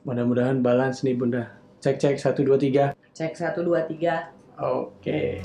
[0.00, 1.60] Mudah-mudahan balance nih Bunda.
[1.84, 2.96] Cek cek 1 2 3.
[3.12, 4.32] Cek satu dua tiga.
[4.56, 5.44] Oke.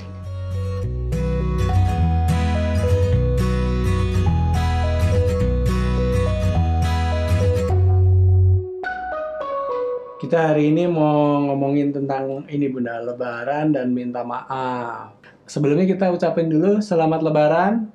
[10.16, 15.20] Kita hari ini mau ngomongin tentang ini Bunda, lebaran dan minta maaf.
[15.44, 17.92] Sebelumnya kita ucapin dulu selamat lebaran.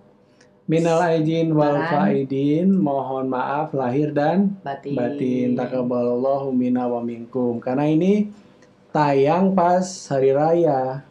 [0.71, 4.95] Minal aidin wal faidin, mohon maaf lahir dan Batin.
[4.95, 7.59] batin takabalallahu minna wa minkum.
[7.59, 8.31] Karena ini
[8.95, 11.03] tayang pas hari raya,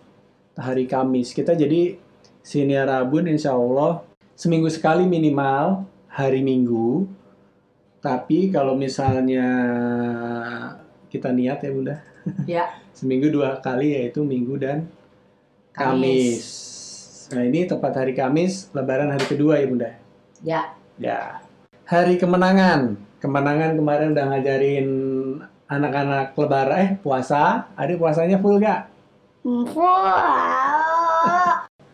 [0.56, 1.36] hari Kamis.
[1.36, 1.92] Kita jadi
[2.40, 4.00] siniar Rabun insya Allah
[4.32, 7.04] seminggu sekali minimal hari Minggu.
[8.00, 9.44] Tapi kalau misalnya
[11.12, 11.96] kita niat ya Bunda,
[12.48, 12.64] Ya.
[12.96, 14.88] seminggu dua kali yaitu Minggu dan
[15.76, 16.69] Kamis.
[17.30, 19.90] Nah ini tepat hari Kamis, Lebaran hari kedua ya Bunda.
[20.42, 20.60] Ya.
[20.98, 21.38] Ya.
[21.86, 22.98] Hari kemenangan.
[23.22, 24.88] Kemenangan kemarin udah ngajarin
[25.70, 27.70] anak-anak lebaran eh puasa.
[27.78, 28.90] Ada puasanya full gak?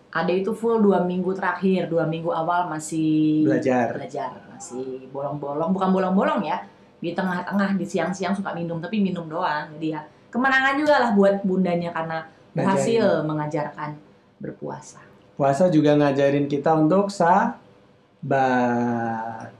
[0.08, 3.92] Ada itu full dua minggu terakhir, dua minggu awal masih Belajar.
[3.92, 6.64] belajar, masih bolong-bolong, bukan bolong-bolong ya.
[6.96, 9.68] Di tengah-tengah, di siang-siang suka minum, tapi minum doang.
[9.76, 10.00] Jadi ya
[10.32, 12.24] kemenangan juga lah buat bundanya karena
[12.56, 14.00] berhasil mengajarkan
[14.40, 15.04] berpuasa.
[15.36, 17.52] Puasa juga ngajarin kita untuk sabar.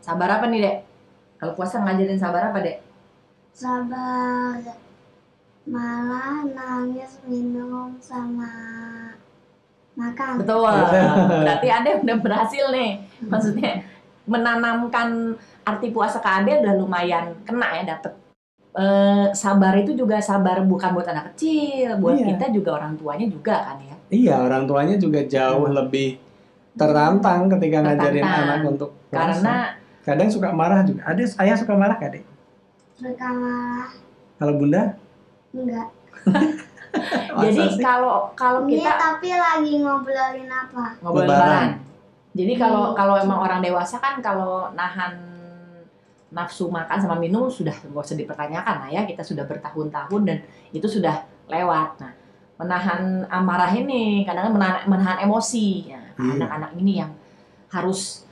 [0.01, 0.77] Sabar apa nih, Dek?
[1.37, 2.87] Kalau puasa ngajarin sabar apa, Dek?
[3.57, 4.61] sabar
[5.65, 8.53] malah nangis minum sama
[9.97, 10.69] makan Betul.
[11.49, 13.01] Berarti Ade udah berhasil nih.
[13.25, 13.81] Maksudnya
[14.29, 15.33] menanamkan
[15.65, 18.13] arti puasa ke Ade udah lumayan kena ya dapet.
[18.77, 22.37] Eh, sabar itu juga sabar bukan buat anak kecil, buat Iya.
[22.37, 23.97] kita juga orang tuanya juga kan ya.
[24.07, 26.21] Iya, orang tuanya juga jauh lebih
[26.75, 28.49] tertantang ketika ngajarin Tertantang.
[28.53, 28.91] anak untuk.
[29.09, 29.55] Karena
[30.05, 31.01] kadang suka marah juga.
[31.05, 32.25] Ada ayah suka marah gak, Dek?
[32.95, 33.89] suka malah
[34.37, 34.83] Kalau Bunda?
[35.53, 35.89] enggak
[37.45, 41.41] jadi kalau kalau ini kita tapi lagi ngobrolin apa ngobrol Lebaran.
[41.41, 41.69] lebaran.
[42.33, 42.95] Jadi kalau Hmm.
[42.95, 45.13] kalau emang orang dewasa kan kalau nahan
[46.27, 50.39] nafsu makan sama minum sudah nggak usah dipertanyakan lah ya kita sudah bertahun-tahun dan
[50.71, 52.03] itu sudah lewat.
[52.03, 52.13] Nah
[52.57, 55.67] menahan amarah ini kadang-kadang menahan, menahan emosi.
[55.87, 56.33] Ya, Iya.
[56.41, 57.13] Anak-anak ini yang
[57.69, 58.25] harus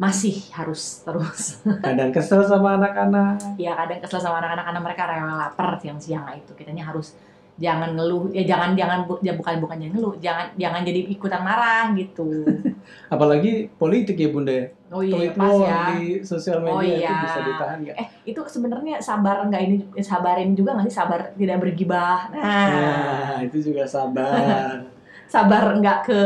[0.00, 3.36] masih harus terus kadang kesel sama anak-anak.
[3.60, 7.12] ya kadang kesel sama anak-anak karena mereka rewel lapar siang-siang nah itu kitanya harus
[7.60, 11.44] jangan ngeluh ya jangan jangan bu- ya bukan bukan jangan ngeluh jangan jangan jadi ikutan
[11.44, 12.48] marah gitu
[13.12, 14.48] Apalagi politik ya Bunda.
[14.56, 14.66] ya.
[14.90, 17.16] Oh iya Tweet pas war ya di sosial media Oh, itu iya.
[17.22, 17.96] bisa ditahan nggak?
[17.96, 23.36] eh itu sebenarnya sabar nggak ini sabarin juga nggak sih sabar tidak bergibah nah Nah,
[23.40, 24.82] itu juga sabar.
[25.30, 26.22] sabar nggak ke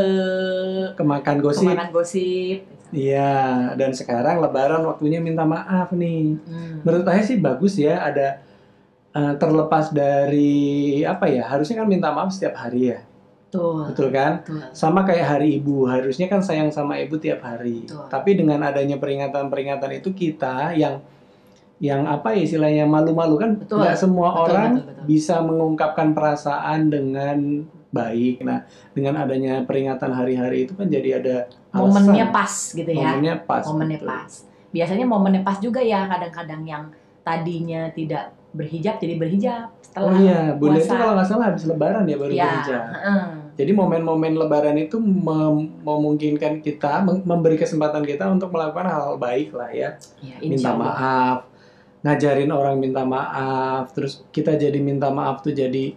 [0.94, 1.60] Kemakan gosip.
[1.62, 2.58] kemakan gosip
[2.88, 3.34] Iya,
[3.74, 6.38] dan sekarang lebaran waktunya minta maaf nih.
[6.40, 6.78] Hmm.
[6.80, 8.38] Menurut saya sih bagus ya ada
[9.10, 10.54] eh, terlepas dari
[11.02, 11.42] apa ya?
[11.44, 13.02] Harusnya kan minta maaf setiap hari ya.
[13.54, 13.80] Betul.
[13.94, 14.32] Betul kan?
[14.42, 14.58] Betul.
[14.74, 17.86] Sama kayak hari ibu, harusnya kan sayang sama ibu tiap hari.
[17.86, 18.10] Betul.
[18.10, 20.98] Tapi dengan adanya peringatan-peringatan itu kita yang
[21.82, 23.82] yang apa ya istilahnya malu-malu kan Betul.
[23.82, 25.04] nggak semua Betul, orang betul, betul.
[25.10, 27.38] bisa mengungkapkan perasaan dengan
[27.90, 28.42] baik.
[28.42, 31.36] Nah, dengan adanya peringatan hari-hari itu kan jadi ada
[31.70, 32.10] alasan.
[32.10, 33.14] Momennya pas gitu ya.
[33.14, 33.64] Momennya pas.
[33.70, 34.10] momennya betul.
[34.10, 34.32] pas.
[34.74, 36.84] Biasanya momennya pas juga ya kadang-kadang yang
[37.22, 40.98] tadinya tidak berhijab jadi berhijab setelah Oh iya, Bunda itu puasa.
[40.98, 42.82] kalau nggak salah habis lebaran ya baru ya, berhijab.
[42.86, 43.22] heeh.
[43.54, 49.54] Jadi momen-momen lebaran itu mem- memungkinkan kita mem- memberi kesempatan kita untuk melakukan hal baik
[49.54, 49.94] lah ya.
[50.18, 51.46] Ya, minta maaf,
[52.02, 55.94] ngajarin orang minta maaf, terus kita jadi minta maaf tuh jadi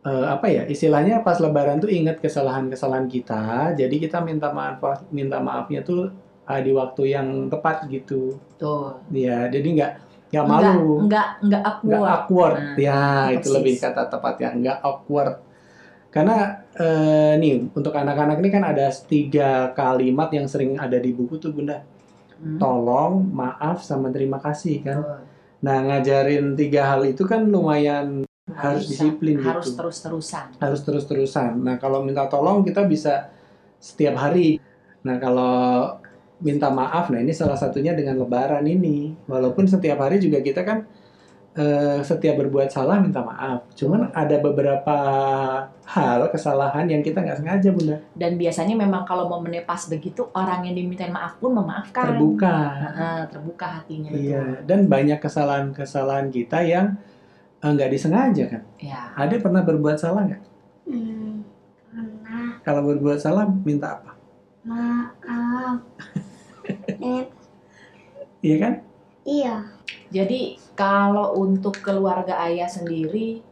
[0.00, 5.40] eh, apa ya istilahnya pas lebaran tuh ingat kesalahan-kesalahan kita, jadi kita minta maaf minta
[5.40, 6.12] maafnya tuh
[6.46, 9.00] eh, di waktu yang tepat gitu, Tuh.
[9.08, 9.92] ya jadi nggak
[10.30, 12.06] nggak malu, enggak, enggak nggak awkward.
[12.06, 13.00] awkward, Nah, ya
[13.34, 13.56] itu persis.
[13.56, 15.34] lebih kata tepatnya nggak awkward,
[16.14, 21.40] karena eh, nih untuk anak-anak ini kan ada tiga kalimat yang sering ada di buku
[21.40, 21.82] tuh bunda,
[22.40, 22.56] Hmm.
[22.56, 24.98] tolong, maaf, sama terima kasih kan.
[25.04, 25.20] Tuh.
[25.60, 29.04] Nah, ngajarin tiga hal itu kan lumayan harus Bisa.
[29.04, 29.76] disiplin harus gitu.
[29.76, 30.56] terus-terusan.
[30.56, 31.60] Harus terus-terusan.
[31.60, 33.28] Nah, kalau minta tolong kita bisa
[33.76, 34.56] setiap hari.
[35.04, 35.52] Nah, kalau
[36.40, 39.12] minta maaf, nah ini salah satunya dengan lebaran ini.
[39.28, 40.88] Walaupun setiap hari juga kita kan
[41.56, 43.66] eh, setiap berbuat salah minta maaf.
[43.74, 44.96] Cuman ada beberapa
[45.82, 47.96] hal kesalahan yang kita nggak sengaja, Bunda.
[48.14, 52.14] Dan biasanya memang kalau momennya pas begitu orang yang dimintain maaf pun memaafkan.
[52.14, 52.54] Terbuka.
[52.78, 54.22] Heeh, terbuka hatinya betul.
[54.30, 56.94] Iya, dan banyak kesalahan-kesalahan kita yang
[57.58, 58.62] eh, nggak disengaja kan.
[58.78, 59.00] Ya.
[59.18, 60.42] Ada pernah berbuat salah nggak?
[60.86, 61.42] Hmm,
[61.90, 64.10] pernah Kalau berbuat salah minta apa?
[64.60, 65.80] maaf.
[68.40, 68.74] Iya kan?
[69.28, 69.68] iya.
[70.08, 73.44] Jadi Kalau untuk keluarga ayah sendiri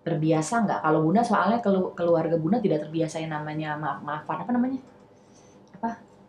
[0.00, 0.80] terbiasa nggak?
[0.80, 4.80] Kalau bunda soalnya kelu- keluarga bunda tidak terbiasa yang namanya maaf maafan apa namanya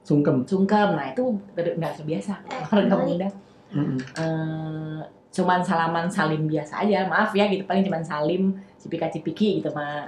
[0.03, 0.43] Sungkem.
[0.43, 0.95] sungkem.
[0.95, 3.07] Nah itu ter- nggak terbiasa keluarga balik.
[3.07, 3.27] bunda.
[3.67, 3.99] Mm-mm.
[3.99, 8.43] eh cuman salaman salim biasa aja maaf ya gitu paling cuman salim
[8.79, 10.07] cipika cipiki gitu sama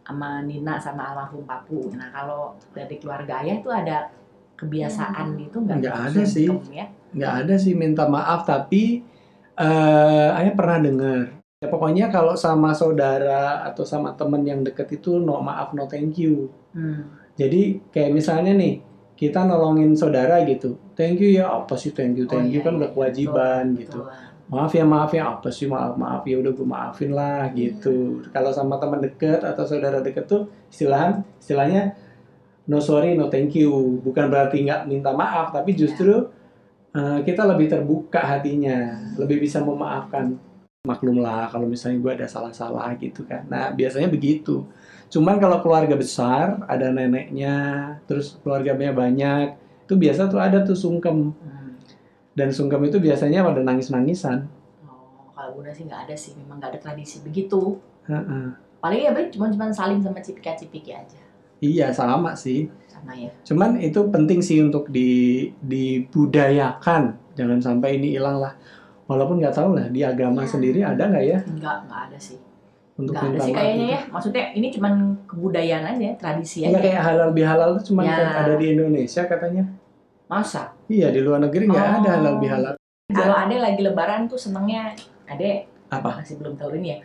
[0.00, 4.14] sama Nina sama almarhum papu nah kalau dari keluarga ayah itu ada
[4.54, 6.46] kebiasaan gitu nggak Nggak ada sih.
[6.70, 9.02] Ya nggak ada sih minta maaf tapi
[9.58, 11.20] eh ayah pernah dengar.
[11.60, 16.16] Ya, pokoknya kalau sama saudara atau sama temen yang deket itu no maaf no thank
[16.16, 16.48] you.
[16.72, 17.18] Hmm.
[17.34, 18.78] jadi kayak misalnya nih
[19.18, 20.80] kita nolongin saudara gitu.
[20.96, 23.64] Thank you ya apa sih thank you Oh, thank you iya, kan udah iya, kewajiban
[23.76, 24.00] betul, gitu.
[24.00, 24.28] betul.
[24.50, 28.24] maaf ya maaf ya apa sih maaf maaf ya udah gue maafin lah gitu.
[28.32, 31.92] Kalau sama teman deket atau saudara deket tuh istilah istilahnya
[32.66, 34.00] no sorry no thank you.
[34.00, 36.32] Bukan berarti nggak minta maaf tapi justru
[36.94, 40.38] eh, kita lebih terbuka hatinya lebih bisa memaafkan
[40.80, 43.44] maklum lah kalau misalnya gue ada salah-salah gitu kan.
[43.52, 44.64] Nah biasanya begitu.
[45.12, 47.54] Cuman kalau keluarga besar ada neneknya
[48.08, 51.34] terus keluarganya banyak itu biasa tuh ada tuh sungkem.
[51.36, 51.58] Hmm.
[52.30, 54.48] dan sungkem itu biasanya pada nangis-nangisan.
[54.86, 57.76] Oh kalau bunda sih nggak ada sih memang nggak ada tradisi begitu.
[58.08, 58.56] Heeh.
[58.80, 61.20] paling ya paling cuma cuma salim sama cipika cipiki aja
[61.60, 62.66] Iya sama sih.
[62.86, 67.16] sama ya Cuman itu penting sih untuk di dibudayakan.
[67.32, 68.52] Jangan sampai ini hilang lah.
[69.06, 70.48] Walaupun nggak tahu lah di agama Ya.
[70.48, 72.38] sendiri ada nggak ya nggak nggak ada sih
[72.94, 73.90] untuk nggak ada sih kayaknya itu?
[73.90, 74.92] ya maksudnya ini cuman
[75.26, 78.22] kebudayaan aja tradisi Iya aja kayak halal bihalal itu cuma Ya.
[78.36, 79.64] ada di Indonesia katanya.
[80.26, 81.98] masa Iya di luar negeri nggak Oh.
[81.98, 82.74] ada halal bihalal.
[83.10, 84.94] Kalau ade lagi lebaran tuh senengnya
[85.26, 86.22] ade Apa?
[86.22, 86.98] masih belum tahu ini ya.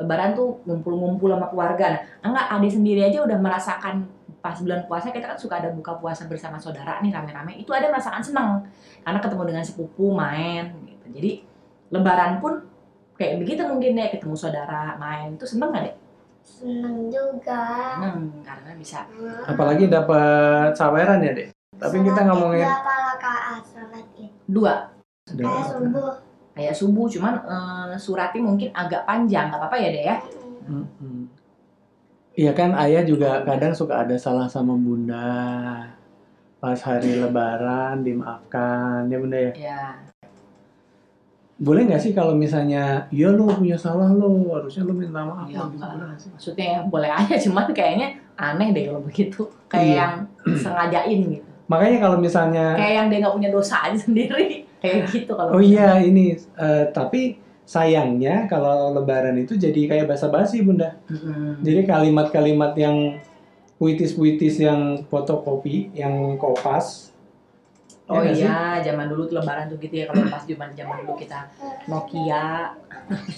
[0.00, 2.00] Lebaran tuh ngumpul-ngumpul sama keluarga.
[2.24, 4.08] Nah, enggak ade sendiri aja udah merasakan
[4.40, 7.60] pas bulan puasa kita kan suka ada buka puasa bersama saudara nih rame-rame.
[7.60, 8.64] Itu ada merasakan seneng
[9.04, 11.06] karena ketemu dengan sepupu main gitu.
[11.12, 11.32] Jadi
[11.92, 12.64] lebaran pun
[13.20, 15.96] kayak begitu mungkin ya ketemu saudara main itu seneng nggak deh?
[16.40, 17.62] Seneng juga.
[18.00, 19.04] Seneng karena bisa
[19.44, 21.52] Apalagi dapat saweran ya dek.
[21.76, 24.32] Tapi kita Sholat ngomongin Berapa rakaat sholat id?
[24.48, 24.74] dua
[25.28, 25.44] Sudah.
[25.44, 26.29] Kayak subuh.
[26.60, 30.16] Kayak subuh cuman eh, suratnya mungkin agak panjang nggak apa-apa ya deh ya.
[32.32, 35.82] Iya kan ayah juga kadang suka ada salah sama bunda
[36.56, 39.82] pas hari lebaran dimaafkan ya bunda ya Ya.
[41.56, 45.60] boleh nggak sih kalau misalnya ya lo punya salah lo harusnya lo minta maaf Ya,
[45.66, 45.84] gitu
[46.16, 46.28] sih?
[46.30, 49.96] maksudnya ya boleh aja cuman kayaknya aneh deh kalau begitu kayak Iya.
[49.96, 50.12] yang
[50.54, 55.32] sengajain gitu makanya kalau misalnya kayak yang dia nggak punya dosa aja sendiri kayak gitu
[55.36, 60.98] kalau oh iya ini eh, tapi sayangnya kalau lebaran itu jadi kayak basa-basi bunda.
[61.06, 61.62] Mm-mm.
[61.62, 63.22] jadi kalimat-kalimat yang
[63.78, 67.14] puitis-puitis yang fotokopi yang kopas.
[68.10, 68.42] Oh Ya nggak sih?
[68.42, 71.46] iya zaman dulu tuh lebaran tuh gitu ya kalau pas zaman zaman dulu kita
[71.86, 72.74] Nokia.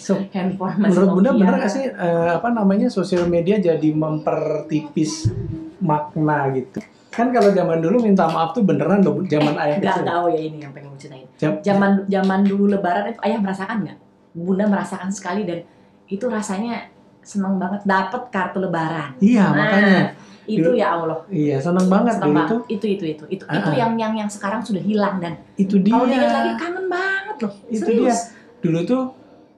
[0.01, 5.29] So, handphone masih menurut bunda bener nggak sih eh, apa namanya sosial media jadi mempertipis
[5.77, 6.81] makna gitu
[7.13, 10.07] kan kalau zaman dulu minta maaf tuh beneran loh zaman ayah nggak kecil.
[10.07, 13.77] tahu ya ini yang pengen gue ceritain Jam- zaman zaman dulu lebaran itu ayah merasakan
[13.83, 13.99] nggak?
[14.33, 15.61] Bunda merasakan sekali dan
[16.07, 16.89] itu rasanya
[17.21, 19.13] seneng banget dapet kartu lebaran.
[19.19, 20.01] Iya Nah, makanya.
[20.43, 21.19] itu Dulu- ya Allah.
[21.29, 22.51] Iya seneng banget Seneng dulu banget.
[22.67, 23.45] itu itu itu itu.
[23.45, 23.75] Ah, itu ah.
[23.77, 25.93] yang yang yang sekarang sudah hilang dan itu dia.
[25.93, 27.53] kalau diingat lagi kangen banget loh.
[27.69, 28.19] Itu serius.
[28.59, 29.03] dulu tuh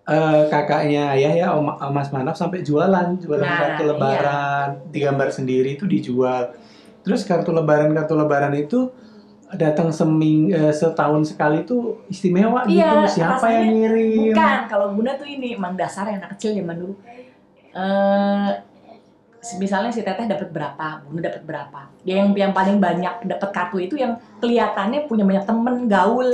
[0.05, 5.73] eh, kakaknya ayah ya Om, Mas Manaf sampai jualan jualan Nah, kartu lebaran digambar sendiri
[5.73, 6.53] itu dijual
[7.05, 8.89] terus kartu lebaran kartu lebaran itu
[9.55, 14.33] datang seming eh, setahun sekali tuh istimewa Iya, gitu siapa rasanya yang ngirim?
[14.35, 14.59] bukan.
[14.67, 16.95] Kalau bunda tuh ini emang dasar anak kecil zaman dulu.
[17.71, 18.51] Eh
[19.61, 21.81] misalnya si teteh dapat berapa bunda dapat berapa.
[22.03, 26.29] Dia yang yang paling banyak dapat kartu itu yang kelihatannya punya banyak temen gaul.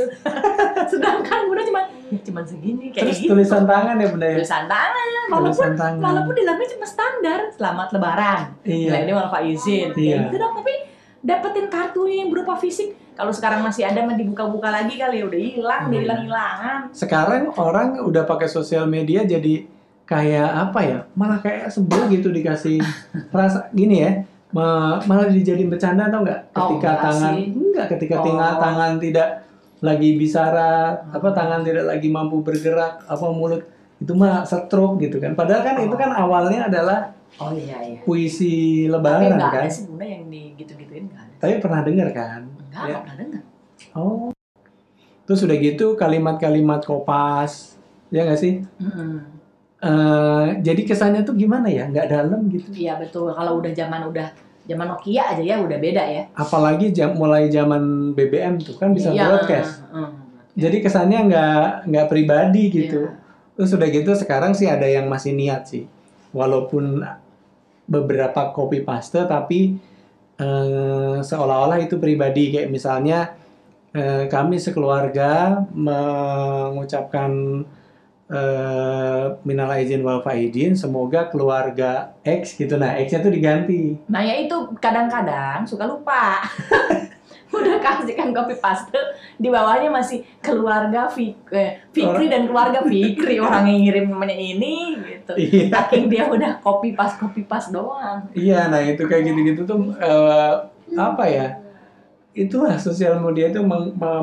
[0.91, 1.83] Sedangkan bunda cuma
[2.15, 5.73] ya cuma segini kayak terus gitu tulisan tangan ya bunda ya tulisan tangan walaupun tulisan
[5.75, 9.89] tangan walaupun di dalamnya cuma standar selamat lebaran iya ini malah Pak izin.
[9.93, 10.11] Iya.
[10.13, 10.75] Ya gitu dong, tapi
[11.21, 12.91] dapetin kartunya yang berupa fisik.
[13.13, 16.01] Kalau sekarang masih ada mah dibuka-buka lagi kali ya udah hilang, udah Hmm.
[16.01, 16.79] hilang-hilangan.
[16.91, 19.69] sekarang orang udah pakai sosial media jadi
[20.03, 22.81] kayak apa ya malah kayak sebel gitu dikasih
[23.31, 24.11] rasa gini ya
[24.51, 27.45] ma- malah dijadiin bercanda atau enggak Oh, ketika enggak tangan sih.
[27.53, 28.25] enggak ketika Oh.
[28.25, 29.29] tinggal tangan tidak
[29.81, 30.71] lagi bicara
[31.07, 31.35] apa Hmm.
[31.35, 33.65] tangan tidak lagi mampu bergerak apa mulut
[33.97, 35.85] itu mah stroke gitu kan padahal kan Oh.
[35.85, 37.01] itu kan awalnya adalah
[37.37, 38.01] Oh iya iya.
[38.03, 41.35] puisi Tapi lebaran enggak kan ada sih bunda yang di gitu-gituin enggak ada.
[41.39, 42.97] tapi pernah dengar kan Enggak, Ya.
[42.99, 43.43] pernah dengar.
[43.95, 44.29] oh
[45.25, 49.41] terus udah gitu kalimat-kalimat kopas ya nggak sih Mm-mm.
[49.81, 53.31] Eh, jadi kesannya tuh gimana ya nggak dalam gitu Iya betul.
[53.31, 54.29] Kalau udah zaman udah
[54.71, 56.23] zaman Nokia aja ya udah beda ya.
[56.39, 60.11] apalagi jam mulai zaman BBM tuh kan bisa Iya, broadcast mm, mm.
[60.61, 63.07] Jadi kesannya nggak nggak pribadi gitu.
[63.07, 63.17] Iya.
[63.55, 65.87] Terus udah gitu sekarang sih ada yang masih niat sih.
[66.35, 67.01] Walaupun
[67.87, 69.79] beberapa copy paste tapi
[70.39, 73.35] eh, seolah-olah itu pribadi kayak misalnya
[73.95, 77.63] eh, kami sekeluarga mengucapkan
[78.31, 83.99] eh, minal aizin wal faizin semoga keluarga X gitu nah X-nya tuh diganti.
[84.07, 86.39] Nah ya itu kadang-kadang suka lupa.
[87.51, 88.95] Udah kasihkan copy paste,
[89.35, 94.95] di bawahnya masih keluarga Fik- eh, Fikri dan keluarga Fikri orang yang ngirim namanya ini
[95.03, 95.35] gitu.
[95.35, 95.67] Iya.
[95.75, 98.23] Saking dia udah copy paste copy paste doang.
[98.39, 100.55] Iya, nah itu kayak gitu-gitu tuh eh,
[100.95, 101.59] apa ya?
[102.39, 103.59] Itulah sosial media itu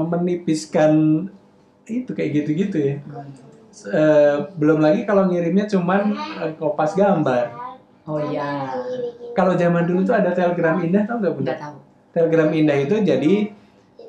[0.08, 1.28] menipiskan
[1.84, 2.96] itu kayak gitu-gitu ya.
[3.86, 7.54] Eh, belum lagi kalau ngirimnya cuman eh, kopas gambar.
[8.08, 8.72] Oh iya,
[9.36, 11.54] Kalau zaman dulu tuh ada telegram indah tau nggak bunda?
[11.54, 11.76] tahu.
[12.16, 13.34] Telegram indah itu jadi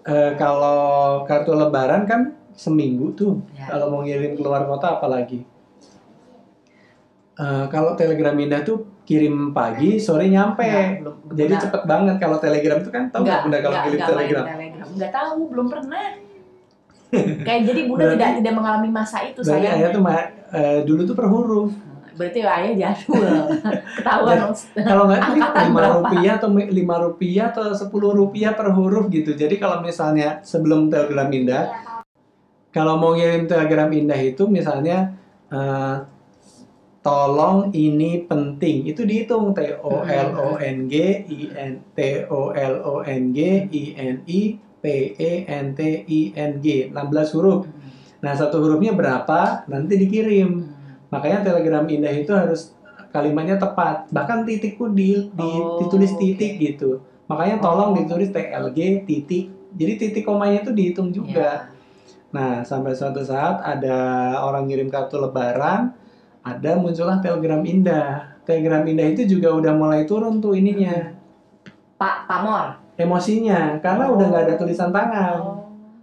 [0.06, 3.42] eh, kalau kartu lebaran kan seminggu tuh.
[3.52, 3.74] Ya.
[3.74, 5.42] Kalau mau ngirim keluar kota apalagi.
[7.38, 10.64] Eh, kalau telegram indah tuh kirim pagi sore nyampe.
[10.64, 14.08] Nggak, belum, Jadi cepet banget kalau telegram tuh kan tau nggak bunda kalau kirim main
[14.08, 14.44] telegram?
[14.46, 14.86] telegram.
[14.94, 16.27] Nggak tahu, belum pernah.
[17.46, 21.00] Kayak jadi Bunda Berarti- tidak tidak mengalami masa itu Berarti ayah tuh ma- eh, dulu
[21.04, 21.70] tuh per huruf.
[22.18, 23.22] Berarti ayah jadul.
[24.02, 24.38] Ketahuan.
[24.74, 25.96] Kalau nggak Angkatan lima berapa?
[26.02, 29.32] rupiah atau lima rupiah atau sepuluh rupiah per huruf gitu.
[29.32, 31.64] Jadi kalau misalnya sebelum telegram indah,
[32.68, 35.14] kalau mau ngirim telegram indah itu misalnya
[35.48, 35.96] eh,
[36.98, 42.50] tolong ini penting itu dihitung T O L O N G I N T O
[42.50, 43.38] L O N G
[43.70, 44.40] I N I
[44.78, 44.84] P
[45.16, 47.66] E N T I N G 16 huruf.
[48.18, 50.66] Nah, satu hurufnya berapa nanti dikirim.
[51.08, 52.74] Makanya telegram indah itu harus
[53.08, 54.10] kalimatnya tepat.
[54.10, 57.00] Bahkan titik pun di, di- Oh, ditulis titik gitu.
[57.26, 57.96] Makanya tolong Oh.
[57.96, 59.46] ditulis TLG titik.
[59.72, 61.68] Jadi titik komanya itu dihitung juga.
[61.68, 61.76] Ya.
[62.28, 63.96] Nah, sampai suatu saat ada
[64.42, 65.96] orang ngirim kartu lebaran,
[66.44, 68.36] ada muncullah Telegram Indah.
[68.44, 71.12] Telegram Indah itu juga udah mulai turun tuh ininya,
[71.96, 72.87] Pak Pamor.
[72.98, 75.38] Emosinya, karena udah nggak ada tulisan tangan.
[75.38, 75.56] Oh.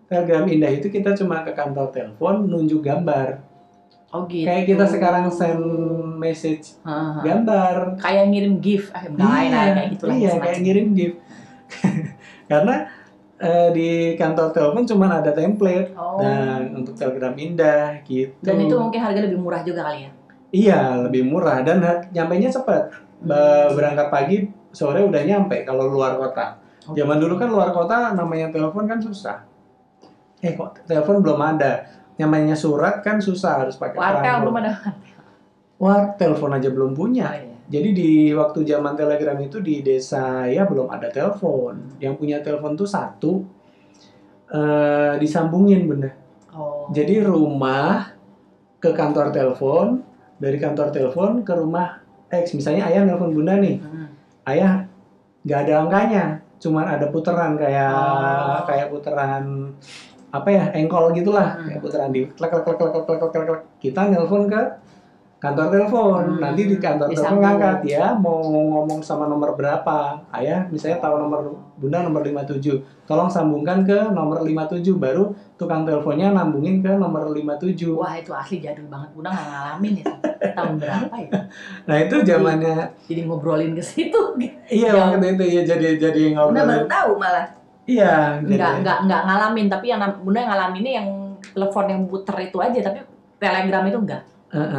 [0.06, 3.42] Telegram Indah itu kita cuma ke kantor telepon nunjuk gambar.
[4.14, 4.46] Oh gitu.
[4.48, 5.60] Kayak kita sekarang send
[6.16, 7.20] message Heeh.
[7.22, 8.00] gambar.
[8.00, 10.16] kayak ngirim gift, lain lah, kayak gitu lah.
[10.16, 11.18] iya, kayak ngirim gift.
[12.52, 12.86] karena
[13.36, 16.22] eh, di kantor telepon cuma ada template Oh.
[16.22, 18.32] dan untuk Telegram Indah gitu.
[18.40, 20.12] Dan itu mungkin harga lebih murah juga kali ya.
[20.56, 22.94] Iya, lebih murah dan ha- nyampainya cepat.
[23.20, 24.38] Ba- Berangkat pagi,
[24.70, 26.62] sore udah nyampe kalau luar kota.
[26.86, 27.02] Oke.
[27.02, 29.42] Zaman dulu kan luar kota namanya telepon kan susah.
[30.42, 31.90] Eh kok telepon belum ada.
[32.16, 34.72] Namanya surat kan susah harus pakai Wartel belum ada.
[35.76, 37.28] Wah, telepon aja belum punya.
[37.28, 37.56] Oh, iya.
[37.66, 42.00] Jadi di waktu zaman Telegram itu di desa ya belum ada telepon.
[42.00, 43.44] Yang punya telepon tuh satu
[44.46, 46.14] eh disambungin benda.
[46.56, 46.88] Oh.
[46.94, 48.16] Jadi rumah
[48.80, 50.06] ke kantor telepon,
[50.38, 52.00] dari kantor telepon ke rumah
[52.30, 52.54] X.
[52.54, 54.08] Misalnya ayah nelpon bunda nih, Hmm.
[54.46, 54.86] ayah
[55.42, 56.26] nggak ada angkanya,
[56.66, 58.66] cuman ada puteran kayak oh.
[58.66, 59.70] kayak puteran
[60.34, 61.66] apa ya engkol gitulah hmm.
[61.70, 64.62] kayak puteran di klek klek klek klek klek klek klek kita nelpon ke
[65.38, 66.40] kantor telepon, Hmm.
[66.40, 67.44] nanti di kantor telepon Disambung.
[67.44, 69.98] ngangkat ya mau ngomong sama nomor berapa,
[70.34, 71.40] ayah misalnya tahu nomor
[71.76, 72.74] bunda nomor 57,
[73.04, 77.94] tolong sambungkan ke nomor 57, baru tukang teleponnya nambungin ke nomor 57.
[77.94, 79.12] Wah itu asli jadul banget.
[79.12, 80.14] Bunda nggak ngalamin itu.
[80.48, 81.30] Tahun berapa ya?
[81.88, 84.22] Nah itu zamannya Jadi ngobrolin ke situ.
[84.66, 86.90] iya waktu itu ya jadi jadi Bunda baru ngobrol.
[86.90, 87.46] tahu malah.
[87.86, 89.68] Iya, jadi Nggak, nggak, nggak ngalamin.
[89.70, 91.08] Tapi yang Bunda yang ngalaminnya yang
[91.46, 92.80] telepon yang puter itu aja.
[92.82, 92.98] Tapi
[93.38, 94.22] telegram itu enggak.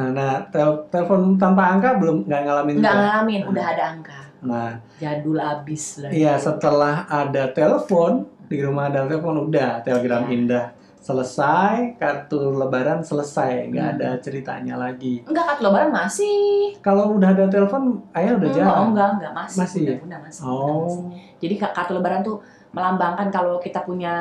[0.08, 3.02] Nah tel- telepon tanpa angka belum nggak ngalamin Enggak juga.
[3.02, 3.40] ngalamin.
[3.44, 4.18] Udah ada angka.
[4.38, 5.82] Nah, Jadul abis.
[5.98, 6.10] Udah.
[6.10, 8.12] iya setelah ada telepon
[8.44, 10.32] di rumah ada telepon udah telegram Iya.
[10.32, 10.66] indah
[11.00, 13.94] selesai kartu lebaran selesai nggak Hmm.
[13.96, 15.22] ada ceritanya lagi.
[15.22, 16.74] Enggak, kartu lebaran masih.
[16.80, 18.86] Kalau udah ada telepon ayah udah Enggak, jarang.
[18.88, 19.32] enggak, enggak.
[19.32, 19.58] Masih.
[19.58, 19.96] Masih ya?
[19.96, 20.40] Bunda masih.
[20.42, 20.84] Bunda masih.
[20.84, 22.36] Oh, Jadi ka- kartu lebaran tuh
[22.74, 24.14] melambangkan kalau kita punya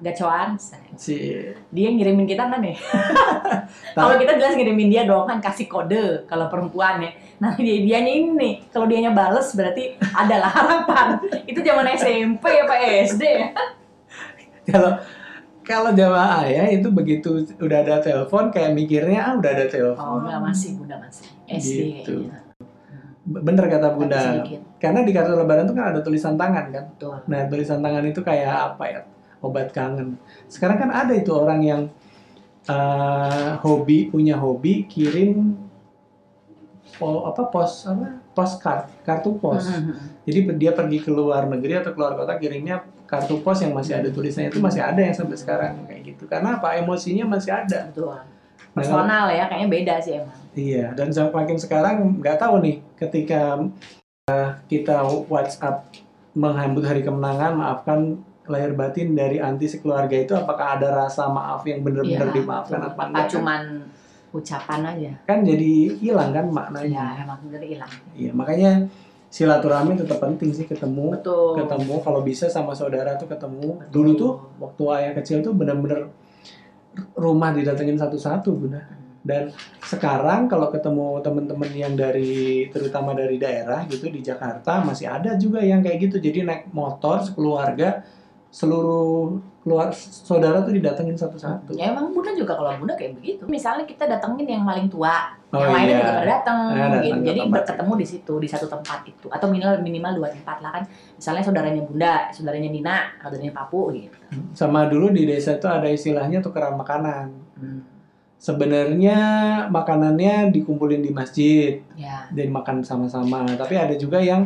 [0.00, 0.56] gacoan,
[0.96, 1.36] si
[1.68, 2.78] dia ngirimin kita kan nih.
[3.98, 7.10] kalau kita jelas ngirimin dia dong kan kasih kode kalau perempuan ya.
[7.42, 11.20] Nah dia dianya ini nih, kalau dianya bales berarti adalah harapan.
[11.50, 13.48] Itu zaman SMP apa SD ya?
[14.72, 14.92] kalau
[15.64, 19.96] kalau jamaah ayah itu begitu udah ada telepon kayak mikirnya ah udah ada telepon.
[19.96, 22.28] Oh enggak masih, bunda masih SD Gitu.
[22.28, 22.43] kayaknya.
[23.24, 24.44] Bener kata bunda.
[24.76, 26.84] Karena di kartu lebaran tuh kan ada tulisan tangan kan.
[26.92, 27.16] betul.
[27.24, 29.00] Nah, tulisan tangan itu kayak apa ya?
[29.40, 30.20] Obat kangen.
[30.48, 31.82] Sekarang kan ada itu orang yang
[32.68, 35.56] eh, hobi punya hobi kirim
[36.96, 39.68] po, apa pos apa postcard kartu pos.
[39.68, 39.94] Mhm.
[40.24, 44.08] Jadi dia pergi ke luar negeri atau keluar kota kirimnya kartu pos yang masih ada
[44.08, 46.24] tulisannya itu masih ada yang sampai sekarang kayak gitu.
[46.24, 46.76] Karena apa?
[46.76, 47.88] Emosinya masih ada.
[47.88, 48.12] betul
[48.74, 53.60] Nah, personal ya kayaknya beda sih emang Iya, dan semakin sekarang nggak tahu nih ketika
[54.30, 55.90] uh, kita WhatsApp
[56.34, 61.80] menghambut hari kemenangan, maafkan lahir batin dari anti sekeluarga itu apakah ada rasa maaf yang
[61.80, 63.24] benar-benar Iya, dimaafkan apa enggak?
[63.24, 63.62] Kan, cuman
[64.34, 65.12] ucapan aja?
[65.24, 67.04] Kan jadi hilang kan ya maknanya.
[67.24, 67.92] emang bener hilang.
[68.12, 68.70] Iya, makanya
[69.32, 71.16] silaturahmi tetap penting sih ketemu.
[71.16, 71.64] Betul.
[71.64, 73.80] Ketemu kalau bisa sama saudara tuh ketemu.
[73.80, 73.92] Betul.
[73.94, 76.12] dulu tuh waktu ayah kecil tuh benar-benar
[77.18, 78.82] rumah didatengin satu-satu bunda
[79.24, 79.48] dan
[79.80, 85.64] sekarang kalau ketemu teman-teman yang dari terutama dari daerah gitu di Jakarta masih ada juga
[85.64, 88.04] yang kayak gitu jadi naik motor sekeluarga
[88.54, 93.42] seluruh keluar saudara tuh didatengin satu-satu Ya emang bunda juga kalau bunda kayak begitu.
[93.48, 95.98] Misalnya kita datengin yang paling tua, Oh, yang lainnya iya.
[95.98, 96.36] juga pada
[97.00, 97.18] gitu.
[97.18, 100.70] ke Jadi berketemu di situ di satu tempat itu, atau minimal minimal dua tempat lah
[100.70, 100.84] kan.
[101.16, 104.18] Misalnya saudaranya bunda, saudaranya Nina, saudaranya Papu gitu.
[104.52, 107.93] sama dulu di desa tuh ada istilahnya tukeran makanan Hmm.
[108.44, 109.18] Sebenarnya
[109.72, 113.48] makanannya dikumpulin di masjid Ya, dan makan sama-sama.
[113.48, 114.44] Tapi ada juga yang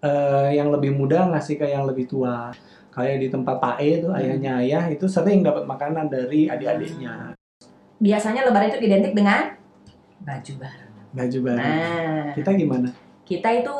[0.00, 2.48] eh, yang lebih muda ngasih ke yang lebih tua.
[2.88, 7.36] Kayak di tempat Pak E itu ayahnya ayah itu sering dapat makanan dari adik-adiknya.
[7.98, 9.58] biasanya Lebaran itu identik dengan
[10.22, 10.86] baju baru.
[11.10, 11.58] Baju baru.
[11.58, 12.88] Nah, Kita gimana?
[13.28, 13.76] kita itu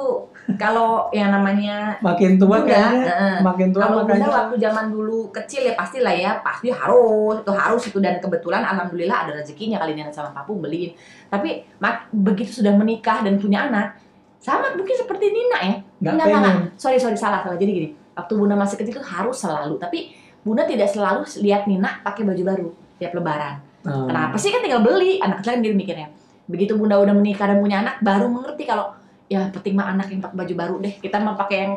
[0.56, 4.84] kalau yang namanya Makin tua bunda, kayaknya eh, makin tua kalau bunda makanya waktu zaman
[4.88, 9.76] dulu kecil ya pastilah ya pasti harus itu harus itu dan kebetulan alhamdulillah ada rezekinya
[9.76, 10.96] kali Nina sama Papu beliin
[11.28, 14.00] tapi mak- begitu sudah menikah dan punya anak
[14.40, 16.40] sama mungkin seperti Nina ya nggak pengen.
[16.40, 16.78] enggak.
[16.78, 17.58] Sorry, sorry, salah, salah.
[17.58, 19.82] Jadi gini, waktu Bunda masih kecil itu harus selalu.
[19.82, 20.14] Tapi
[20.46, 22.68] Bunda tidak selalu lihat Nina pakai baju baru
[23.02, 23.58] tiap lebaran.
[23.82, 24.06] Hmm.
[24.06, 25.18] Kenapa sih kan tinggal beli?
[25.18, 26.08] Anak kecil kan mikirnya.
[26.46, 28.94] Begitu Bunda udah menikah dan punya anak, baru mengerti kalau
[29.28, 30.94] ya penting mah anak yang pakai baju baru deh.
[30.96, 31.72] Kita mah pakai yang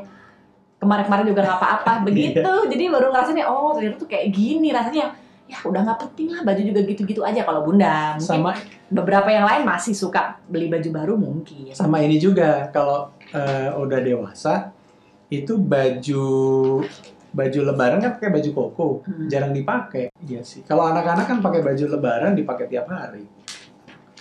[0.77, 1.93] kemarin-kemarin juga nggak apa-apa.
[2.07, 2.41] Begitu.
[2.41, 5.13] Jadi baru ngerasain oh ternyata tuh kayak gini rasanya.
[5.45, 8.15] Ya udah nggak penting lah baju juga gitu-gitu aja kalau Bunda.
[8.15, 8.51] Mungkin Sama
[8.87, 11.71] beberapa yang lain masih suka beli baju baru mungkin.
[11.71, 14.71] sama ini juga kalau eh, udah dewasa
[15.27, 16.23] itu baju
[17.31, 19.27] baju lebaran kan pakai baju koko Hmm.
[19.27, 23.23] jarang dipakai iya sih kalau anak-anak kan pakai baju lebaran dipakai tiap hari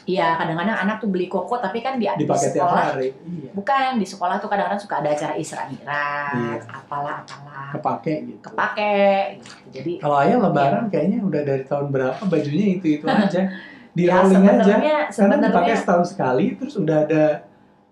[0.01, 2.97] Iya, kadang-kadang anak tuh beli koko tapi kan di, di sekolah.
[2.97, 3.51] hari iya.
[3.53, 6.73] Bukan di sekolah tuh kadang-kadang suka ada acara isra mi'raj, Iya.
[6.73, 7.69] apalah apalah.
[7.77, 8.41] Kepake gitu.
[8.43, 8.95] Kepake
[9.37, 9.53] gitu.
[9.71, 13.43] Jadi Kalau ayah lebaran kayaknya udah dari tahun berapa bajunya itu itu aja?
[13.91, 14.75] Di ya rolling aja.
[15.11, 17.25] karena dipakai setahun sekali terus udah ada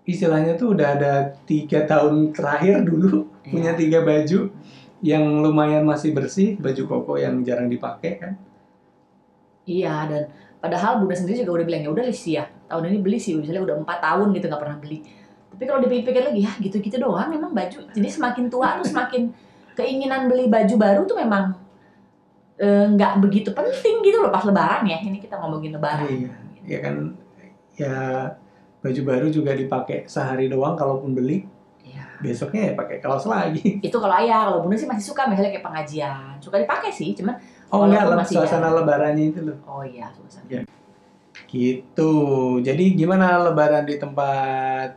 [0.03, 3.51] istilahnya tuh udah ada tiga tahun terakhir dulu Iya.
[3.51, 4.39] punya tiga baju
[4.99, 8.33] yang lumayan masih bersih baju koko yang jarang dipakai kan.
[9.63, 10.23] Iya dan
[10.59, 13.63] padahal Bunda sendiri juga udah bilang ya udah sih ya tahun ini beli sih misalnya
[13.63, 14.97] udah empat tahun gitu nggak pernah beli.
[15.49, 17.77] Tapi kalau dipikir lagi ya gitu-gitu doang memang baju.
[17.95, 19.31] Jadi semakin tua tuh semakin
[19.73, 21.55] keinginan beli baju baru tuh memang
[22.59, 24.99] eh, nggak begitu penting gitu loh pas lebaran ya.
[24.99, 26.07] Ini kita ngomongin lebaran.
[26.07, 26.31] Iya.
[26.69, 26.95] ya kan
[27.73, 27.95] ya
[28.79, 31.47] baju baru juga dipakai sehari doang kalaupun beli
[31.81, 32.05] Iya.
[32.21, 35.65] besoknya ya pakai kaos lagi itu kalau ayah kalau bunda sih masih suka misalnya kayak
[35.65, 37.33] pengajian suka dipakai sih cuman
[37.69, 38.75] oh enggak masih suasana jarang.
[38.77, 40.61] lebarannya itu loh oh iya suasana Iya.
[41.47, 42.13] Gitu.
[42.61, 44.93] Jadi gimana lebaran di tempat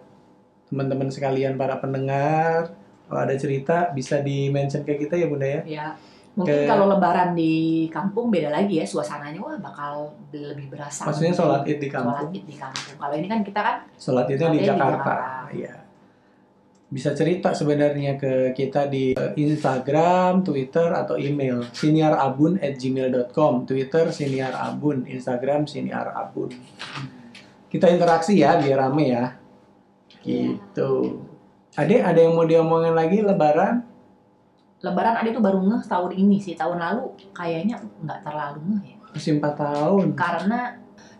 [0.67, 2.77] teman-teman sekalian para pendengar?
[3.05, 5.61] Kalau ada cerita bisa di-mention ke kita ya Bunda ya.
[5.63, 5.87] ya
[6.33, 7.53] mungkin Ke- kalau lebaran di
[7.89, 9.93] kampung beda lagi ya suasananya wah bakal
[10.31, 12.33] lebih berasa Maksudnya sholat id di sholat kampung.
[12.33, 14.59] id di kampung kalau ini kan kita kan Sholat itu di.
[14.63, 15.15] Jakarta.
[15.51, 15.75] Iya.
[16.93, 25.65] Bisa cerita sebenarnya ke kita di eh, Instagram, Twitter, atau email siniarabun@gmail.com, Twitter siniarabun, Instagram
[25.65, 26.53] siniarabun.
[27.73, 29.25] Kita interaksi ya biar rame ya.
[30.21, 31.17] Gitu.
[31.73, 33.89] Ade, ada yang mau diomongin lagi Lebaran?
[34.83, 38.97] lebaran ada tuh baru ngeh tahun ini sih tahun lalu kayaknya nggak terlalu ngeh ya
[39.15, 40.07] Masih 4 tahun.
[40.19, 40.61] karena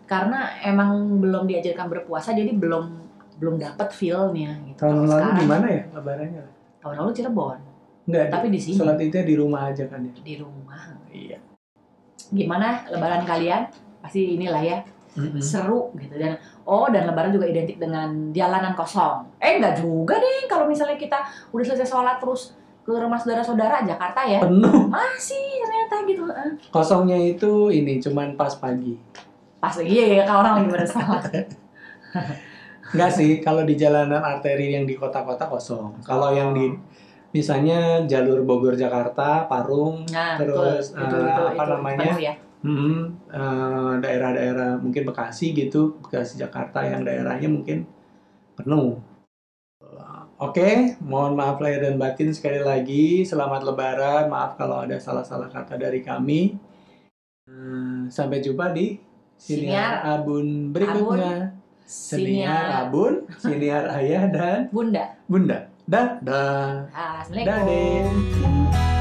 [0.03, 5.65] karena emang belum diajarkan berpuasa jadi belum belum dapat feelnya gitu Tahun lalu di mana
[5.67, 6.43] ya lebarannya?
[6.79, 7.59] tahun lalu Cirebon
[8.03, 10.11] Enggak, tapi di sini sholat itu di rumah aja kan ya?
[10.13, 11.37] di rumah Iya.
[12.29, 13.69] gimana lebaran kalian
[13.99, 14.77] pasti inilah ya
[15.13, 15.37] Mm-mm.
[15.37, 20.45] seru gitu dan oh dan lebaran juga identik dengan jalanan kosong eh enggak juga deh
[20.45, 24.89] kalau misalnya kita udah selesai sholat terus ke rumah saudara-saudara Jakarta ya Penuh.
[24.89, 28.97] masih ternyata gitu Eh, Kosongnya itu ini cuman pas pagi.
[29.55, 31.23] pas iya ya kalau orang lagi sholat
[32.93, 35.97] Enggak sih, kalau di jalanan arteri yang di kota-kota kosong.
[36.05, 36.69] Kalau yang di
[37.33, 42.11] misalnya jalur Bogor Jakarta, Parung, nah, terus itu, uh, eh, itu, apa itu, namanya?
[42.13, 42.33] Itu, ya.
[42.61, 43.01] hmm,
[43.33, 47.89] uh, daerah-daerah mungkin Bekasi gitu, Bekasi Jakarta yang daerahnya mungkin
[48.53, 49.01] penuh.
[50.43, 53.23] Oke, okay, mohon maaf lahir dan batin sekali lagi.
[53.23, 54.27] Selamat Lebaran.
[54.27, 56.57] Maaf kalau ada salah-salah kata dari kami.
[57.47, 58.97] Eh, sampai jumpa di
[59.39, 61.52] siniar Abun berikutnya.
[61.52, 61.52] Abun.
[61.83, 65.19] Senior Abun, Senior Ayah dan Bunda.
[65.27, 65.67] Bunda.
[65.83, 66.87] Dadah.
[66.95, 68.07] Assalamualaikum.
[68.71, 68.92] Dadah.